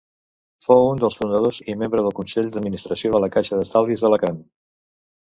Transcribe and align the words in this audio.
Fou 0.67 0.85
un 0.93 1.01
dels 1.01 1.17
fundadors 1.19 1.59
i 1.73 1.75
membre 1.81 2.03
del 2.07 2.15
consell 2.19 2.49
d'administració 2.55 3.13
de 3.17 3.21
la 3.25 3.29
Caixa 3.37 3.61
d'Estalvis 3.61 4.05
d'Alacant. 4.07 4.41